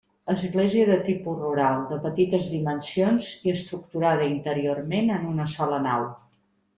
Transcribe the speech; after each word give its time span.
Església 0.33 0.85
de 0.91 0.95
tipus 1.09 1.35
rural, 1.41 1.83
de 1.91 1.99
petites 2.07 2.47
dimensions 2.55 3.27
i 3.49 3.53
estructurada 3.57 4.31
interiorment 4.37 5.13
en 5.21 5.29
una 5.37 5.47
sola 5.57 5.79
nau. 5.89 6.09